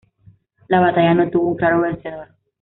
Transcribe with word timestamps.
La 0.67 0.79
batalla 0.79 1.13
no 1.13 1.29
tuvo 1.29 1.49
un 1.49 1.55
claro 1.57 1.81
vencedor. 1.81 2.29